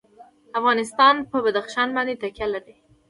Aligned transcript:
افغانستان 0.59 1.15
په 1.29 1.37
بدخشان 1.45 1.87
باندې 1.95 2.19
تکیه 2.23 2.47
لري. 2.53 2.75